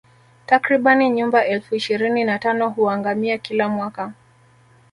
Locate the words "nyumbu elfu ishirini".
1.09-2.23